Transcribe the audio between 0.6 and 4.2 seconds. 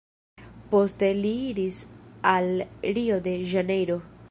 Poste li iris al Rio-de-Ĵanejro.